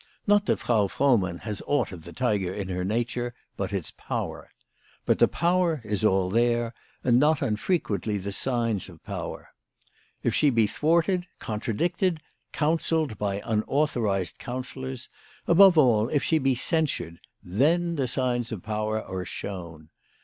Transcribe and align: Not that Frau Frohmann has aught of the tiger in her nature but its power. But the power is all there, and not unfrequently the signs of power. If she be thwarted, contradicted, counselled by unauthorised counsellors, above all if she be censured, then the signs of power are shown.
Not 0.25 0.47
that 0.47 0.57
Frau 0.57 0.87
Frohmann 0.87 1.41
has 1.41 1.61
aught 1.67 1.91
of 1.91 2.05
the 2.05 2.11
tiger 2.11 2.51
in 2.51 2.69
her 2.69 2.83
nature 2.83 3.35
but 3.55 3.71
its 3.71 3.91
power. 3.91 4.49
But 5.05 5.19
the 5.19 5.27
power 5.27 5.79
is 5.83 6.03
all 6.03 6.31
there, 6.31 6.73
and 7.03 7.19
not 7.19 7.43
unfrequently 7.43 8.17
the 8.17 8.31
signs 8.31 8.89
of 8.89 9.03
power. 9.03 9.49
If 10.23 10.33
she 10.33 10.49
be 10.49 10.65
thwarted, 10.65 11.27
contradicted, 11.37 12.19
counselled 12.51 13.19
by 13.19 13.43
unauthorised 13.45 14.39
counsellors, 14.39 15.07
above 15.45 15.77
all 15.77 16.09
if 16.09 16.23
she 16.23 16.39
be 16.39 16.55
censured, 16.55 17.19
then 17.43 17.95
the 17.95 18.07
signs 18.07 18.51
of 18.51 18.63
power 18.63 19.03
are 19.03 19.23
shown. 19.23 19.89